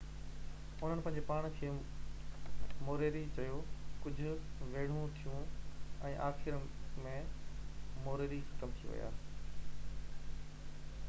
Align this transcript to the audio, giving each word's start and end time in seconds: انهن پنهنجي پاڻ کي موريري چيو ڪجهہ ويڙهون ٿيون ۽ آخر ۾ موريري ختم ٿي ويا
انهن 0.85 1.01
پنهنجي 1.01 1.21
پاڻ 1.25 1.43
کي 1.57 1.67
موريري 2.87 3.21
چيو 3.35 3.59
ڪجهہ 4.05 4.69
ويڙهون 4.71 5.13
ٿيون 5.19 5.45
۽ 6.13 6.17
آخر 6.29 6.57
۾ 7.05 7.13
موريري 8.09 8.41
ختم 8.49 8.77
ٿي 8.81 8.91
ويا 8.95 9.13